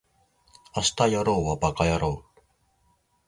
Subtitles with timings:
[0.75, 2.41] 明日やろうはバカやろう